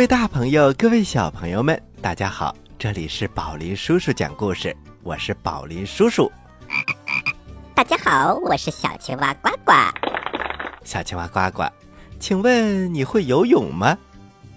[0.00, 2.56] 各位大朋友，各位小朋友们，大家好！
[2.78, 6.32] 这里是宝林叔叔讲故事，我是宝林叔叔。
[7.74, 9.74] 大家好，我是小青蛙呱呱。
[10.86, 11.64] 小青蛙呱呱，
[12.18, 13.98] 请问你会游泳吗？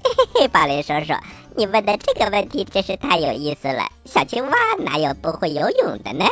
[0.06, 1.14] 嘿嘿，宝林叔叔，
[1.58, 3.92] 你问的这个问题真是太有意思了。
[4.06, 6.24] 小青蛙哪有不会游泳的呢？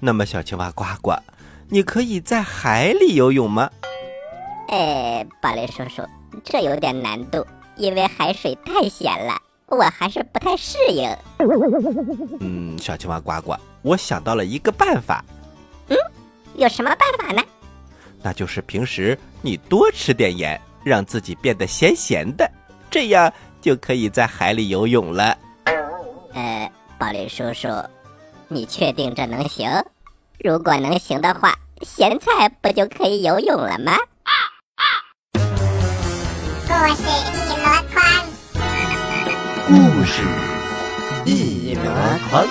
[0.00, 1.14] 那么，小青蛙呱呱，
[1.70, 3.70] 你可以在海里游泳吗？
[4.68, 6.06] 哎，宝林叔叔，
[6.44, 7.46] 这有点难度，
[7.78, 11.08] 因为海水太咸了，我还是不太适应。
[12.40, 15.24] 嗯，小青蛙呱呱，我想到了一个办法。
[15.88, 15.96] 嗯，
[16.54, 17.42] 有什么办法呢？
[18.20, 22.50] 那就是平时你多吃点盐，让自己变得咸咸的，
[22.90, 25.38] 这样就可以在海里游泳了。
[26.34, 27.68] 呃，宝林叔叔，
[28.48, 29.70] 你确定这能行？
[30.40, 33.96] 如果能行的话，咸菜不就可以游泳了吗？
[36.66, 37.37] 故事
[40.10, 40.22] 是
[41.26, 41.82] 一箩
[42.30, 42.42] 筐，《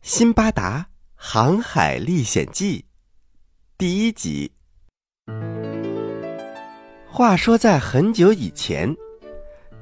[0.00, 2.78] 辛巴达航海历险记》
[3.76, 4.50] 第一集。
[7.06, 8.96] 话说，在很久以前，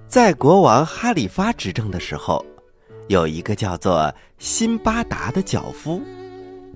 [0.08, 2.44] 在国王哈里发执政的时候，
[3.06, 6.02] 有一个叫做辛巴达的脚夫，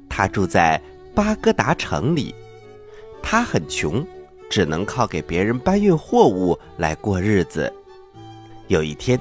[0.08, 0.80] 他住在
[1.16, 2.32] 巴格达城里。
[3.20, 4.06] 他很穷，
[4.48, 7.72] 只能靠给别人搬运货物来过日子。
[8.68, 9.18] 有一天，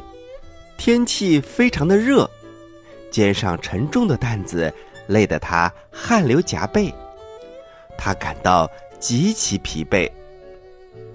[0.78, 2.30] 天气非常的热，
[3.12, 4.74] 肩上沉重的担子
[5.08, 6.94] 累得他汗流浃背，
[7.98, 10.10] 他感到极其疲惫。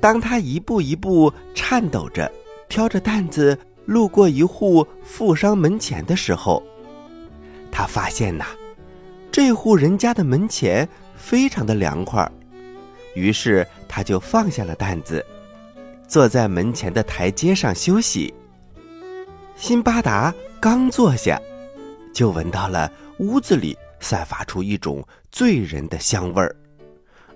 [0.01, 2.31] 当他一步一步颤抖着
[2.69, 6.63] 挑着担子路过一户富商门前的时候，
[7.71, 8.47] 他发现呐，
[9.31, 12.31] 这户人家的门前非常的凉快。
[13.15, 15.25] 于是他就放下了担子，
[16.09, 18.33] 坐在门前的台阶上休息。
[19.57, 21.41] 辛巴达刚坐下，
[22.13, 26.57] 就闻到了屋子里散发出一种醉人的香味儿，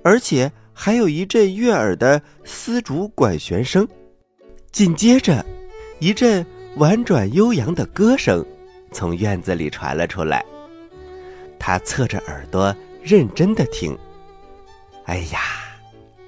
[0.03, 3.87] 而且还有一阵悦耳的丝竹管弦声。
[4.73, 5.45] 紧接着，
[6.01, 6.45] 一阵
[6.77, 8.45] 婉转悠扬的歌声
[8.93, 10.45] 从院子里传了出来。
[11.59, 13.97] 他侧着耳朵认真的听。
[15.05, 15.39] 哎呀！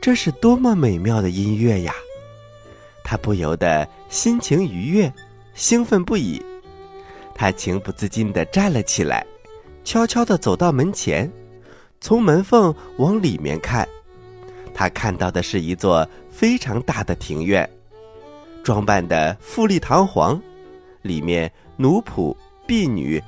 [0.09, 1.93] 这是多么美妙的音乐呀！
[3.05, 5.13] 他不由得心情愉悦，
[5.53, 6.43] 兴奋不已。
[7.35, 9.27] 他情不自禁地站了起来，
[9.85, 11.31] 悄悄地走到门前，
[12.01, 13.87] 从门缝往里面看。
[14.73, 17.69] 他看到的是一座非常大的庭院，
[18.65, 20.41] 装扮的富丽堂皇，
[21.03, 22.35] 里面奴仆、
[22.67, 23.23] 婢女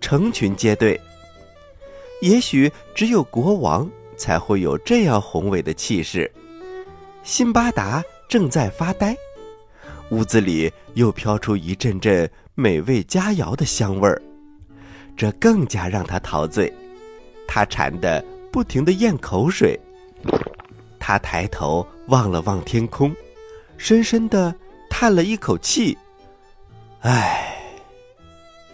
[0.00, 0.96] 成群结队。
[2.22, 3.90] 也许只有国王。
[4.20, 6.30] 才会有这样宏伟的气势。
[7.22, 9.16] 辛巴达正在发呆，
[10.10, 14.20] 屋子里又飘出一阵阵美味佳肴的香味儿，
[15.16, 16.70] 这更加让他陶醉。
[17.48, 18.22] 他馋得
[18.52, 19.78] 不停的咽口水。
[20.98, 23.16] 他抬头望了望天空，
[23.78, 24.54] 深深的
[24.90, 25.96] 叹了一口气
[27.00, 27.56] ：“唉，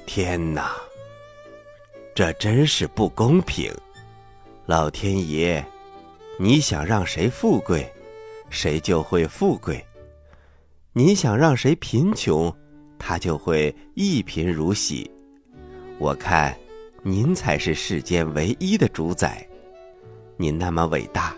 [0.06, 0.72] 天哪，
[2.16, 3.72] 这真是不公平。”
[4.66, 5.64] 老天爷，
[6.40, 7.88] 你想让谁富贵，
[8.50, 9.76] 谁就会富贵；
[10.92, 12.52] 你想让谁贫穷，
[12.98, 15.08] 他就会一贫如洗。
[15.98, 16.52] 我看，
[17.04, 19.46] 您才是世间唯一的主宰。
[20.36, 21.32] 您那么伟大，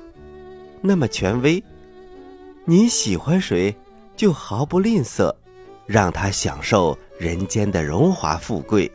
[0.80, 1.62] 那么权威，
[2.64, 3.76] 您喜欢谁，
[4.16, 5.30] 就毫不吝啬，
[5.84, 8.90] 让他享受人间的荣华富贵。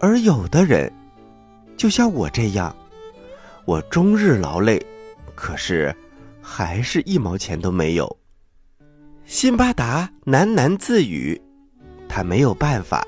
[0.00, 0.92] 而有的人，
[1.76, 2.74] 就像我这样。
[3.64, 4.84] 我终日劳累，
[5.34, 5.94] 可是
[6.40, 8.16] 还是一毛钱都没有。
[9.24, 11.40] 辛巴达喃喃自语，
[12.08, 13.06] 他没有办法，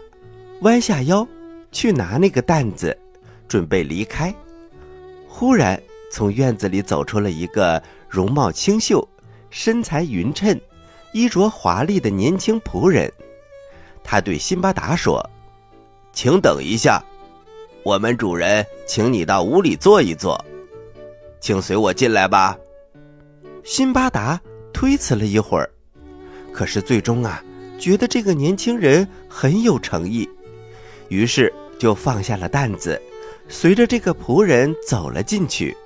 [0.61, 1.27] 弯下腰
[1.73, 2.97] 去拿那个担子，
[3.49, 4.33] 准备离开。
[5.27, 5.81] 忽然，
[6.13, 9.07] 从院子里走出了一个容貌清秀、
[9.51, 10.61] 身材匀称、
[11.13, 13.13] 衣着华丽的年轻仆人。
[14.05, 15.29] 他对辛巴达说
[16.13, 17.03] ：“请等一下，
[17.85, 20.43] 我们主人请你到屋里坐一坐。”
[21.41, 22.57] 请随我进来吧。
[23.65, 24.41] 辛巴达
[24.73, 25.69] 推辞了一会儿，
[26.53, 27.43] 可是最终啊，
[27.79, 30.29] 觉得这个年轻人很有诚意，
[31.09, 33.01] 于是就放下了担子，
[33.49, 35.77] 随着这个仆人走了进去。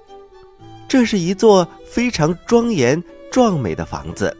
[0.87, 4.34] 这是一座非常庄严壮美的房子，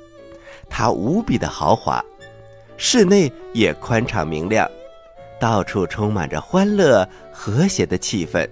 [0.69, 2.05] 它无比的豪华，
[2.77, 4.71] 室内也宽敞明亮，
[5.41, 8.49] 到处充满着欢乐和谐的气氛。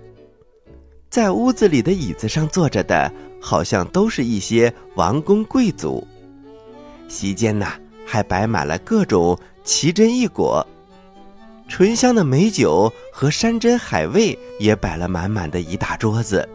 [1.09, 3.11] 在屋子里的椅子上坐着的，
[3.41, 6.07] 好像都是一些王公贵族。
[7.09, 7.73] 席间呐，
[8.07, 10.65] 还摆满了各种奇珍异果，
[11.67, 16.47] 醇香的美酒和山珍海味也摆了满满的一大桌子，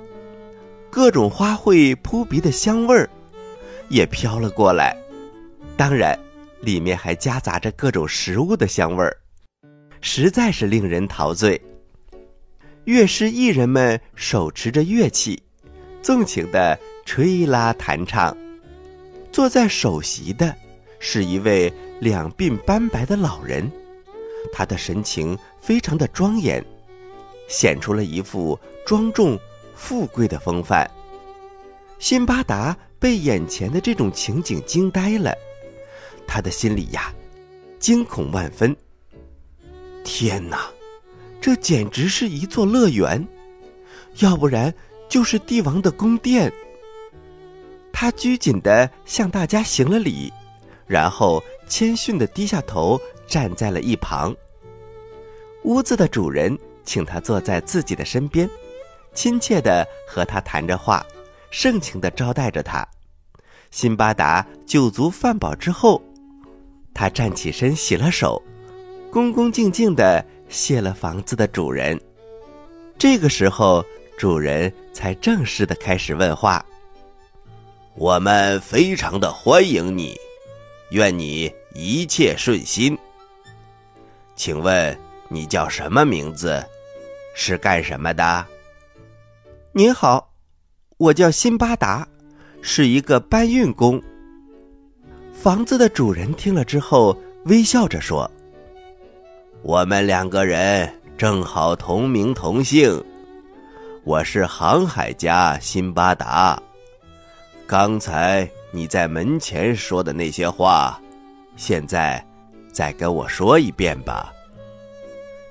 [0.91, 3.09] 各种花卉扑鼻的香味儿
[3.89, 4.95] 也飘了过来。
[5.75, 6.17] 当然，
[6.61, 9.17] 里面还夹杂着各种食物的香味儿，
[9.99, 11.59] 实在是令人陶醉。
[12.89, 15.39] 乐师艺人们手持着乐器，
[16.01, 16.75] 纵情的
[17.05, 18.35] 吹拉弹唱。
[19.31, 20.55] 坐在首席的，
[20.97, 23.71] 是一位两鬓斑白的老人，
[24.51, 26.65] 他的神情非常的庄严，
[27.47, 29.37] 显出了一副庄重
[29.75, 30.89] 富贵的风范。
[31.99, 35.31] 辛巴达被眼前的这种情景惊呆了，
[36.25, 37.13] 他的心里呀，
[37.77, 38.75] 惊恐万分。
[40.03, 40.67] 天哪，
[41.41, 43.25] 这简直是一座乐园，
[44.19, 44.73] 要不然
[45.07, 46.51] 就是帝王的宫殿。
[47.91, 50.31] 他拘谨地向大家行了礼，
[50.85, 54.35] 然后谦逊地低下头，站在了一旁。
[55.63, 58.49] 屋子的主人请他坐在自己的身边，
[59.13, 61.05] 亲切地和他谈着话，
[61.51, 62.87] 盛情地招待着他。
[63.71, 66.01] 辛巴达酒足饭饱之后，
[66.93, 68.41] 他站起身洗了手，
[69.11, 71.99] 恭恭敬敬地谢了房子的主人。
[72.97, 73.85] 这个时候，
[74.17, 76.65] 主人才正式的开始问话。
[77.95, 80.17] 我们非常的欢迎你，
[80.91, 82.97] 愿你一切顺心。
[84.35, 84.97] 请问
[85.27, 86.63] 你叫什么名字？
[87.35, 88.45] 是干什么的？
[89.71, 90.33] 您好，
[90.97, 92.07] 我叫辛巴达，
[92.61, 94.01] 是一个搬运工。
[95.33, 98.29] 房子的主人听了之后，微笑着说
[99.61, 103.03] ：“我们两个人正好同名同姓，
[104.05, 106.61] 我是航海家辛巴达。”
[107.67, 110.99] 刚才你在门前说的那些话，
[111.57, 112.25] 现在
[112.71, 114.33] 再跟我说一遍吧。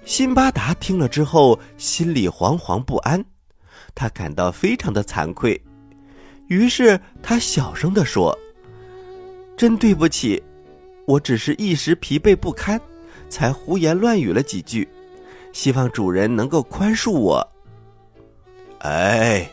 [0.05, 3.23] 辛巴达听了之后，心里惶惶不安，
[3.95, 5.61] 他感到非常的惭愧，
[6.47, 8.37] 于是他小声的说
[9.55, 10.43] ：“真对不起，
[11.07, 12.81] 我只是一时疲惫不堪，
[13.29, 14.89] 才胡言乱语了几句，
[15.53, 17.47] 希望主人能够宽恕我。”
[18.81, 19.51] 哎，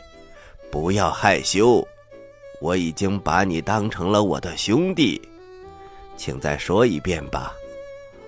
[0.70, 1.86] 不要害羞。
[2.60, 5.20] 我已经把你当成了我的兄弟，
[6.16, 7.52] 请再说一遍吧。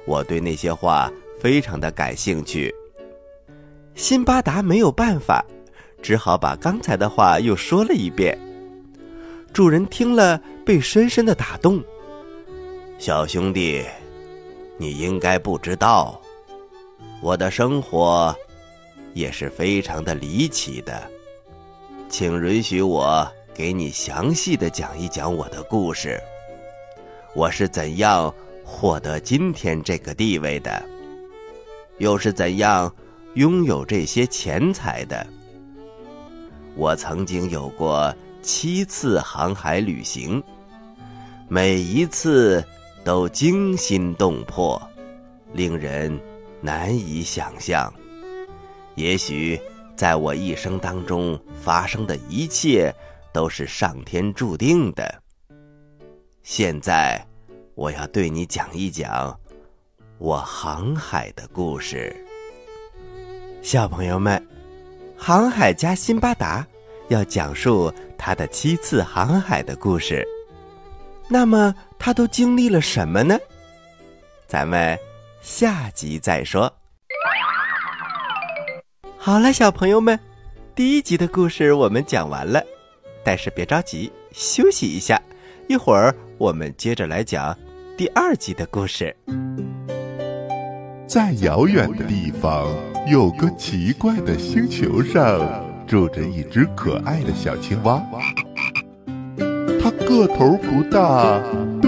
[0.04, 2.74] 我对那些话非常的感兴趣。
[3.94, 5.44] 辛巴达没有办法，
[6.02, 8.38] 只好把刚才的话又说了一遍。
[9.52, 11.82] 主人听了，被深深的打动。
[12.98, 13.82] 小兄弟，
[14.78, 16.18] 你应该不知道，
[17.20, 18.34] 我的生活
[19.12, 21.10] 也是非常的离奇的，
[22.08, 23.30] 请允许我。
[23.54, 26.22] 给你详细的讲一讲我的故事。
[27.34, 28.32] 我是怎样
[28.64, 30.80] 获得今天这个地位的，
[31.98, 32.94] 又是怎样
[33.34, 35.26] 拥有这些钱财的？
[36.76, 40.40] 我曾经有过七次航海旅行，
[41.48, 42.64] 每一次
[43.08, 44.78] 都惊心动魄，
[45.54, 46.20] 令人
[46.60, 47.90] 难以想象。
[48.96, 49.58] 也许
[49.96, 52.94] 在我一生当中发生的一切。
[53.30, 55.22] 都是上天注定的。
[56.42, 57.24] 现在，
[57.74, 59.38] 我要对你讲一讲
[60.16, 62.16] 我航海的故事。
[63.62, 64.44] 小朋友们，
[65.16, 66.66] 航海家辛巴达
[67.08, 70.26] 要讲述他的七次航海的故事。
[71.28, 73.38] 那么，他都经历了什么呢？
[74.46, 74.98] 咱们
[75.40, 76.72] 下集再说。
[79.18, 80.18] 好了，小朋友们，
[80.74, 82.62] 第一集的故事我们讲完了。
[83.24, 85.20] 但是别着急，休息一下，
[85.68, 87.54] 一会儿我们接着来讲
[87.96, 89.14] 第二集的故事。
[91.06, 92.66] 在遥远的地方，
[93.06, 95.38] 有个奇怪的星球上，
[95.86, 98.02] 住着一只可爱的小青蛙。
[99.80, 101.40] 它个头不大，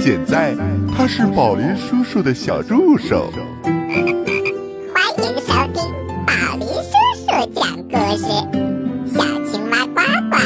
[0.00, 0.54] 现在，
[0.96, 3.30] 他是宝林叔叔的小助手。
[3.64, 5.82] 欢迎收听
[6.24, 8.24] 宝林叔叔讲故事，
[9.12, 10.00] 小青蛙呱
[10.30, 10.36] 呱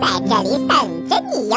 [0.00, 0.74] 在这里等
[1.08, 1.56] 着你哟。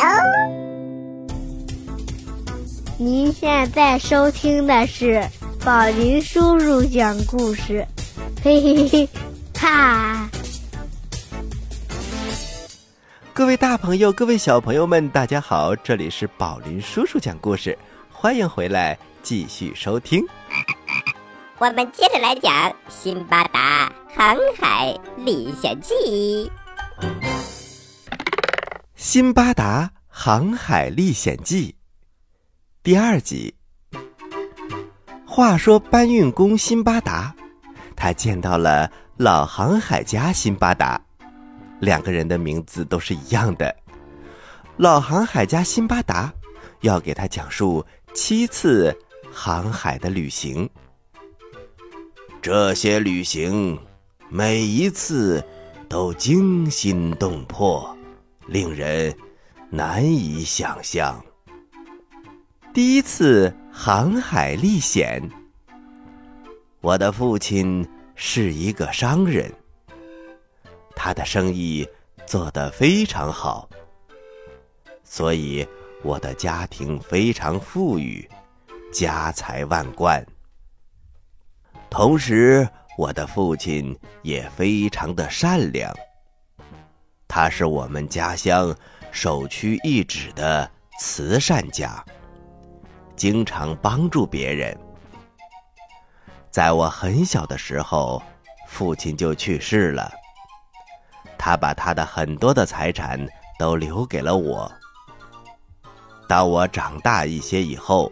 [2.98, 5.24] 您现在收听的是
[5.66, 7.86] 宝林叔叔讲故事。
[8.44, 9.10] 嘿嘿嘿，
[9.60, 10.30] 哈！
[13.36, 17.76] 各位大朋友，各位小朋友们，大家好，这里是宝林叔叔讲故事，
[18.12, 20.24] 欢迎回来继续收听。
[21.58, 22.54] 我们接着来讲
[22.88, 26.48] 《辛巴达航海历险记》。
[28.96, 31.70] 《辛巴达航海历险记》
[32.84, 33.56] 第二集。
[35.26, 37.34] 话说搬运工辛巴达，
[37.96, 41.02] 他见到了老航海家辛巴达，
[41.84, 43.76] 两个人的名字都是一样的。
[44.78, 46.34] 老航海家辛巴达
[46.82, 48.96] 要给他讲述七次
[49.32, 50.70] 航海的旅行，
[52.42, 53.78] 这些旅行
[54.30, 55.44] 每一次。
[55.90, 57.96] 都惊心动魄，
[58.48, 59.16] 令人
[59.70, 61.24] 难以想象。
[62.74, 65.22] 第一次航海历险，
[66.82, 69.54] 我的父亲是一个商人，
[70.96, 71.88] 他的生意
[72.26, 73.70] 做得非常好，
[75.04, 75.68] 所以
[76.04, 78.30] 我的家庭非常富裕，
[78.92, 80.26] 家财万贯。
[81.90, 85.94] 同时，我的父亲也非常的善良，
[87.28, 88.76] 他是我们家乡
[89.12, 90.70] 首屈一指的
[91.00, 92.04] 慈善家，
[93.16, 94.78] 经常帮助别人。
[96.50, 98.22] 在我很小的时候，
[98.68, 100.12] 父亲就去世了，
[101.46, 103.20] 他把他的很多的财产
[103.60, 104.72] 都留给了我。
[106.26, 108.10] 当我长大一些以后，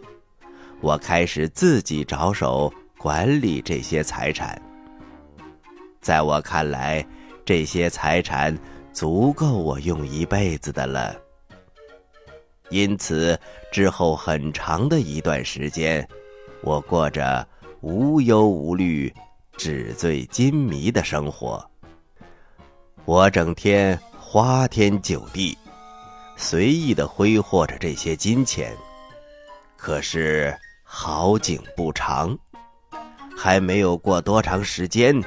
[0.82, 4.60] 我开始自己着手管理这些财产。
[6.02, 7.02] 在我看来，
[7.42, 8.54] 这些财产
[8.92, 11.16] 足够我用一辈子的了。
[12.68, 13.40] 因此，
[13.72, 16.06] 之后很长的一段时间，
[16.60, 17.48] 我过着
[17.80, 19.10] 无忧无虑、
[19.56, 21.66] 纸醉金迷的生活。
[23.04, 25.58] 我整天花天酒地，
[26.36, 28.72] 随意的挥霍着这些金钱。
[29.76, 32.38] 可是好景不长，
[33.36, 35.20] 还没有过多长时间。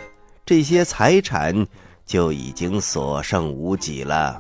[0.45, 1.67] 这些财产
[2.05, 4.39] 就已经所剩无几了。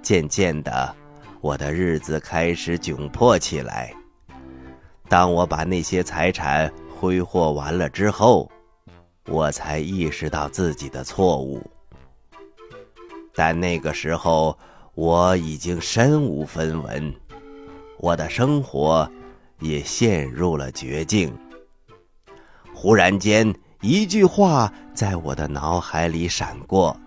[0.00, 0.96] 渐渐的，
[1.42, 3.92] 我的日子开始窘迫起来。
[5.06, 8.50] 当我把那些财产挥霍完了之后，
[9.26, 11.60] 我才意识到自己的错误。
[13.36, 14.58] 但那个时候，
[14.94, 17.14] 我已经身无分文，
[17.98, 19.08] 我的生活
[19.60, 21.32] 也陷入了绝境。
[22.74, 23.54] 忽然间。
[23.82, 26.98] 一句话在我的脑海里闪过：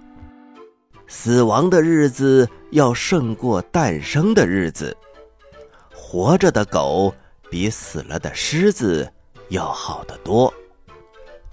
[1.08, 4.96] 死亡的日子要胜过诞生的日子，
[5.92, 7.14] 活着的狗
[7.50, 9.12] 比死了的狮子
[9.50, 10.54] 要好得多，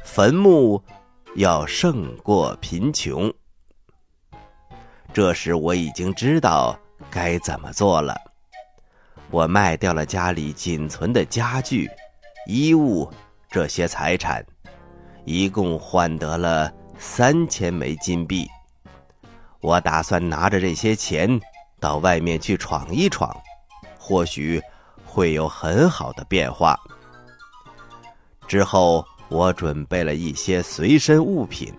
[0.05, 0.81] 坟墓
[1.35, 3.33] 要胜过贫穷。
[5.17, 6.79] 这时我已经知道
[7.11, 8.15] 该怎么做了。
[9.31, 11.89] 我卖掉了家里仅存的家具、
[12.47, 13.11] 衣物
[13.49, 14.45] 这些财产。
[15.25, 18.47] 一共换得了三千枚金币。
[19.63, 21.41] 我打算拿着这些钱
[21.81, 23.35] 到外面去闯一闯，
[23.99, 24.61] 或许
[25.03, 26.79] 会有很好的变化。
[28.47, 31.73] 之后，我准备了一些随身物品，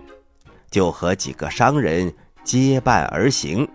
[0.71, 2.11] 就和几个商人
[2.47, 3.67] 结伴而行，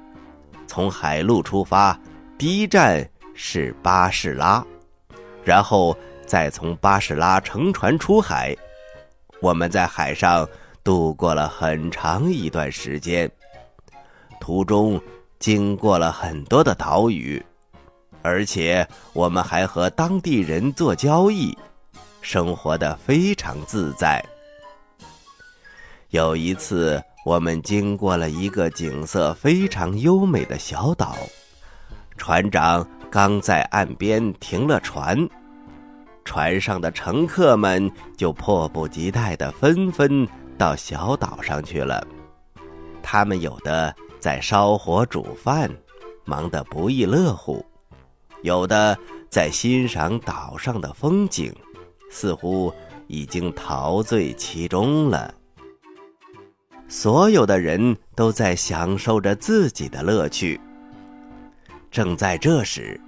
[0.67, 2.01] 从海路出发，
[2.39, 4.65] 第一站是巴士拉，
[5.45, 8.57] 然后再从巴士拉乘船出海。
[9.43, 10.49] 我们在海上
[10.83, 13.31] 度过了很长一段时间，
[14.41, 14.99] 途中
[15.39, 17.45] 经过了很多的岛屿，
[18.23, 21.55] 而且我们还和当地人做交易，
[22.23, 24.25] 生活的非常自在。
[26.09, 31.17] 有一次，我们经过了一个景色非常优美的小岛，
[32.17, 35.17] 船长刚在岸边停了船。
[36.25, 40.27] 船上的乘客们就迫不及待的纷纷
[40.59, 42.05] 到小岛上去了。
[43.03, 45.71] 他们有的在烧火煮饭，
[46.25, 47.65] 忙得不亦乐乎；
[48.43, 48.99] 有的
[49.29, 51.55] 在欣赏岛上的风景，
[52.11, 52.73] 似乎
[53.07, 55.33] 已经陶醉其中了。
[56.93, 60.61] 所有的人都在享受着自己的乐趣。
[61.91, 63.01] 正在这时，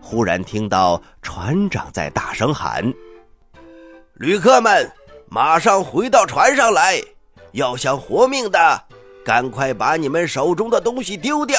[0.00, 2.84] 忽然听到船长在大声喊
[4.14, 4.88] ：“旅客们，
[5.28, 7.02] 马上回到船上来！
[7.50, 8.84] 要想活命的，
[9.24, 11.58] 赶快把你们手中的东西丢掉，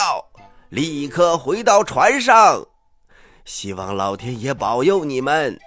[0.69, 2.65] 立刻回到船上。
[3.43, 5.59] 希望老天爷保佑你们。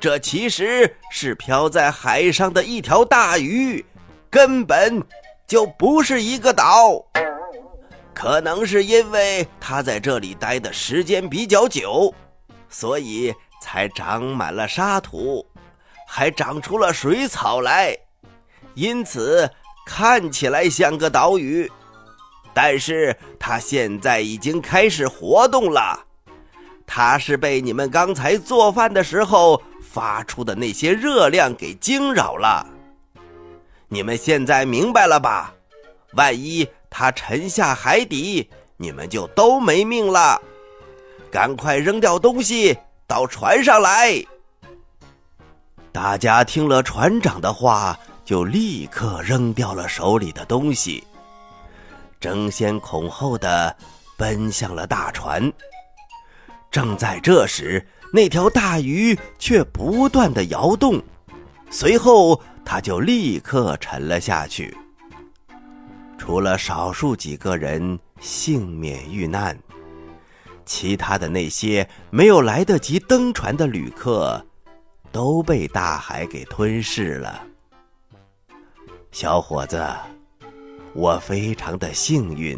[0.00, 3.84] 这其实是漂在海上的一条大鱼，
[4.30, 5.02] 根本
[5.50, 7.04] 就不是一个岛。
[8.14, 12.14] 可能是因为它在这里待的时间比较久，
[12.68, 15.44] 所以才长满了沙土，
[16.06, 17.96] 还长出了水草来，
[18.74, 19.50] 因此
[19.84, 21.68] 看起来像个岛屿。
[22.54, 25.98] 但是它现在已经开始活动了，
[26.86, 32.64] 它是被你们刚才做饭的时候发出的那些热量给惊扰了。
[33.92, 35.52] 你们现在明白了吧？
[36.12, 40.40] 万一它沉下海底，你们就都没命了。
[41.28, 42.78] 赶快扔掉东西，
[43.08, 44.24] 到船上来。
[45.90, 51.02] 大家听了船长的话，就立刻扔掉了手里的东西。
[52.20, 53.76] 争先恐后的
[54.16, 55.52] 奔向了大船。
[56.70, 61.02] 正在这时，那条大鱼却不断的摇动，
[61.70, 64.72] 随后他就立刻沉了下去。
[66.16, 69.58] 除了少数几个人幸免遇难，
[70.64, 74.46] 其他的那些没有来得及登船的旅客，
[75.10, 77.42] 都被大海给吞噬了。
[79.10, 79.84] 小伙子。
[80.92, 82.56] 我非常的幸运，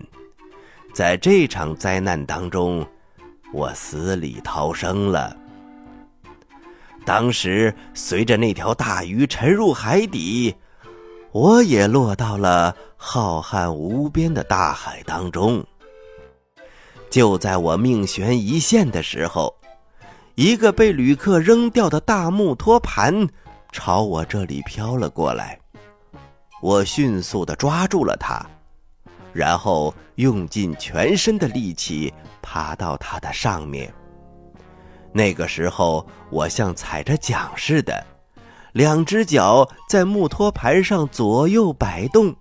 [0.93, 2.87] 在这场灾难当中，
[3.53, 5.35] 我死里逃生了。
[7.05, 10.55] 当时随着那条大鱼沉入海底，
[11.33, 15.65] 我也落到了浩瀚无边的大海当中。
[17.11, 19.55] 就在我命悬一线的时候，
[20.35, 23.29] 一个被旅客扔掉的大木托盘
[23.71, 25.59] 朝我这里飘了过来。
[26.63, 28.47] 我迅速的抓住了它，
[29.33, 33.93] 然后用尽全身的力气爬到它的上面。
[35.13, 38.05] 那个时候，我像踩着桨似的，
[38.73, 42.35] 两只脚在木托盘上左右摆动，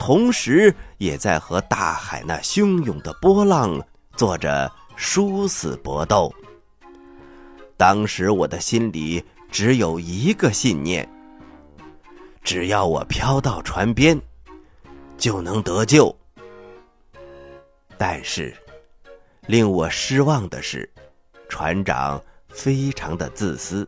[0.00, 3.80] 同时也在和大海那汹涌的波浪
[4.16, 6.32] 做着殊死搏斗。
[7.76, 11.08] 当时我的心里只有一个信念。
[12.42, 14.18] 只要我飘到船边，
[15.18, 16.14] 就能得救。
[17.98, 18.56] 但是，
[19.46, 20.90] 令我失望的是，
[21.50, 23.86] 船长非常的自私。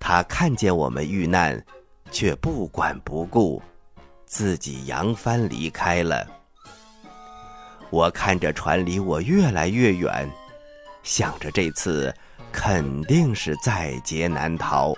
[0.00, 1.64] 他看见我们遇难，
[2.10, 3.62] 却不管不顾，
[4.26, 6.26] 自己扬帆离开了。
[7.90, 10.28] 我看着船离我越来越远，
[11.04, 12.12] 想着这次
[12.50, 14.92] 肯定是在劫难逃，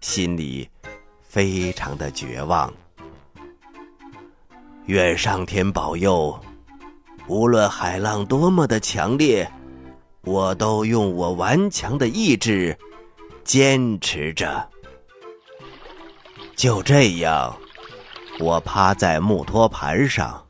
[0.00, 0.68] 心里。
[1.32, 2.70] 非常的绝望。
[4.84, 6.38] 愿上天保佑，
[7.26, 9.50] 无论海浪多么的强烈，
[10.24, 12.78] 我都用我顽强的意志
[13.42, 14.68] 坚持着。
[16.54, 17.56] 就这样，
[18.38, 20.40] 我趴在木托盘上，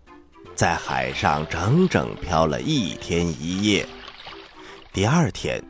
[0.55, 3.87] 在海上整整漂了一天一夜。
[4.93, 5.63] 第二天，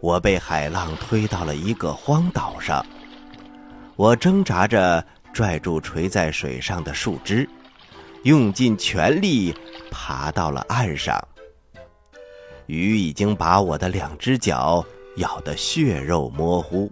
[0.00, 2.84] 我被海浪推到了一个荒岛上。
[3.96, 7.48] 我挣扎着拽住垂在水上的树枝，
[8.22, 9.52] 用尽全力
[9.90, 11.20] 爬到了岸上。
[12.66, 14.84] 鱼已经把我的两只脚
[15.16, 16.90] 咬得血肉模糊，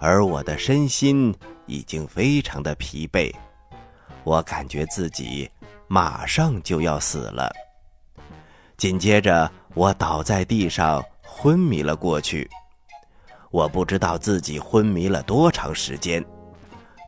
[0.00, 1.34] 而我的身心
[1.66, 3.32] 已经非常的疲惫，
[4.24, 5.50] 我感觉自己
[5.86, 7.52] 马上就要死了。
[8.76, 12.48] 紧接着，我倒在地上昏迷了过去。
[13.50, 16.24] 我不知道自己昏迷了多长时间，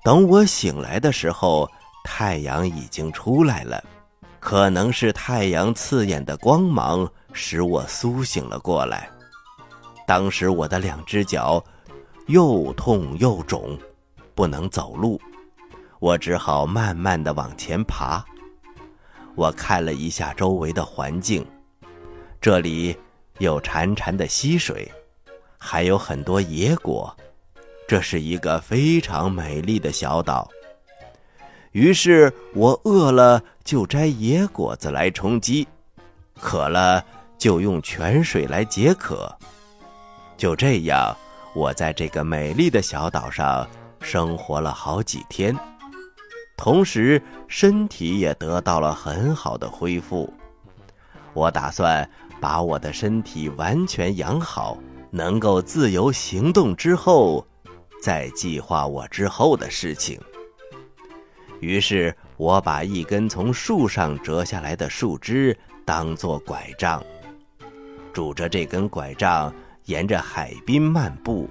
[0.05, 1.69] 等我醒来的时候，
[2.05, 3.83] 太阳已经出来了。
[4.39, 9.09] 可能是太阳刺眼的光芒使我苏醒了过来。
[10.07, 11.63] 当时我的两只脚
[12.27, 13.79] 又痛又肿，
[14.35, 15.21] 不能走路，
[16.01, 18.25] 我只好慢慢的往前爬。
[19.35, 21.47] 我看了一下周围的环境，
[22.41, 22.97] 这里
[23.39, 24.91] 有潺潺的溪水。
[25.59, 27.15] 还有很多野果，
[27.89, 30.49] 这是一个非常美丽的小岛。
[31.73, 35.67] 于是我饿了就摘野果子来充饥，
[36.41, 37.05] 渴了
[37.39, 39.31] 就用泉水来解渴。
[40.37, 41.17] 就这样，
[41.55, 43.69] 我在这个美丽的小岛上
[44.01, 45.57] 生活了好几天，
[46.57, 50.33] 同时身体也得到了很好的恢复。
[51.33, 52.09] 我打算
[52.41, 54.77] 把我的身体完全养好。
[55.09, 57.47] 能够自由行动之后，
[58.03, 60.21] 再计划我之后的事情。
[61.61, 67.03] 于是，我把一根从树上折下来的树枝当做拐杖，
[68.17, 69.53] 拄着这根拐杖，
[69.85, 71.51] 沿着海滨漫步，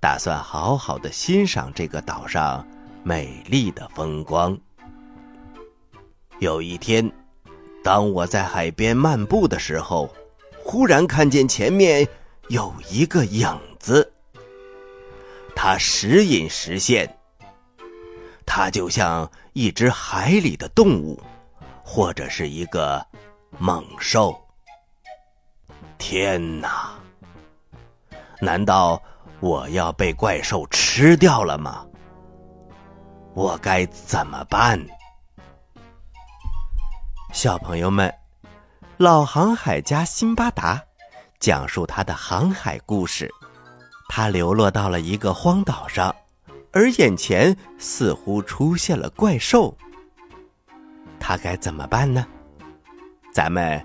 [0.00, 2.66] 打算好好的欣赏这个岛上
[3.04, 4.58] 美丽的风光。
[6.40, 7.08] 有一天，
[7.84, 10.12] 当我在海边漫步的时候，
[10.58, 12.04] 忽然看见前面
[12.48, 14.12] 有一个影子，
[15.54, 17.08] 它时隐时现。
[18.44, 21.22] 它就像一只海里的动物，
[21.84, 23.06] 或者是一个
[23.60, 24.36] 猛兽。
[25.98, 26.90] 天哪！
[28.40, 29.02] 难道
[29.40, 31.84] 我要被怪兽吃掉了吗？
[33.34, 34.82] 我该怎么办？
[37.32, 38.12] 小朋友们，
[38.96, 40.82] 老航海家辛巴达
[41.38, 43.30] 讲述他的航海故事。
[44.08, 46.14] 他流落到了一个荒岛上。
[46.70, 49.74] 而眼前似乎出现了怪兽，
[51.18, 52.26] 他该怎么办呢？
[53.32, 53.84] 咱们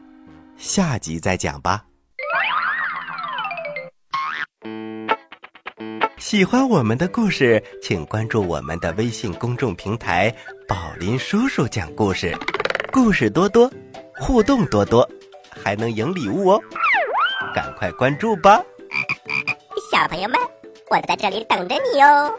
[0.58, 1.84] 下集再讲吧。
[6.34, 10.36] 喜欢我们的故事，请关注我们的微信公众平台
[10.68, 12.36] “宝林叔叔讲故事”，
[12.92, 13.72] 故事多多，
[14.16, 15.08] 互动多多，
[15.48, 16.60] 还能赢礼物哦！
[17.54, 18.60] 赶快关注吧，
[19.92, 20.40] 小朋友们，
[20.90, 22.34] 我在这里等着你哦。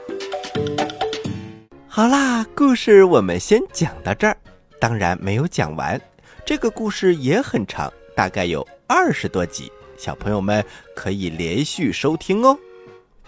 [1.86, 4.36] 好啦，故事我们先讲到这儿，
[4.80, 6.00] 当然没有讲完。
[6.44, 10.64] 这个故事也很长，大概有二十多集，小朋友们
[10.96, 12.58] 可以连续收听哦。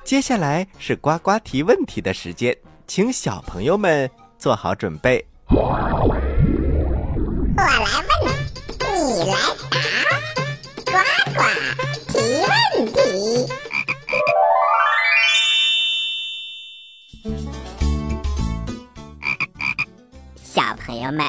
[0.07, 5.27] 接下来是呱呱提问题的时间，请小朋友们做好准备。
[5.49, 5.77] 我
[7.57, 7.81] 来
[8.23, 8.33] 问，
[8.79, 9.35] 你来
[9.69, 9.77] 答，
[10.87, 10.93] 呱
[11.35, 11.43] 呱
[12.07, 12.15] 提
[12.47, 13.51] 问题。
[20.37, 21.29] 小朋友们，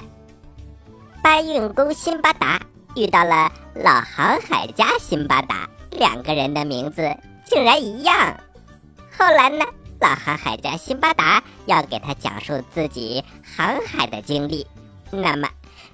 [1.24, 2.62] 搬运工辛巴达
[2.96, 7.12] 遇到了老航海家辛巴达，两个人的名字
[7.44, 8.40] 竟然一样。
[9.18, 9.66] 后来呢，
[10.00, 14.68] 老航海家辛巴达要给他讲述自己航海的经历。
[15.10, 15.50] 那么，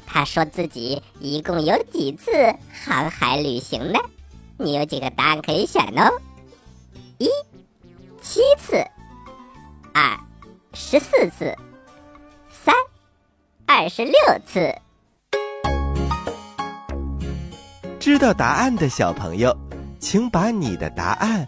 [0.05, 2.31] 他说自己一共有几次
[2.85, 3.99] 航海旅行呢？
[4.57, 6.11] 你有几个答案可以选哦：
[7.17, 7.29] 一、
[8.21, 8.77] 七次；
[9.93, 10.19] 二、
[10.73, 11.55] 十四次；
[12.51, 12.75] 三。
[13.65, 14.13] 二十六
[14.45, 14.75] 次。
[17.99, 19.55] 知道答案的小朋友，
[19.99, 21.47] 请把你的答案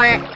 [0.00, 0.29] quack.